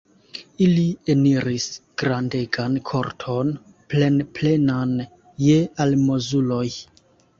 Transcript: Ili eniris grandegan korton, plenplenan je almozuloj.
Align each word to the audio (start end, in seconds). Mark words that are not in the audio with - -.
Ili 0.67 0.85
eniris 1.15 1.67
grandegan 2.03 2.79
korton, 2.91 3.53
plenplenan 3.95 4.97
je 5.49 5.59
almozuloj. 5.87 6.67